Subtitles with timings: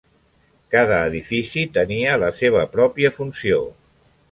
[0.75, 3.63] Cada edifici tenia la seva pròpia funció.